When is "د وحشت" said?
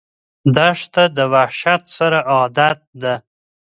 1.17-1.83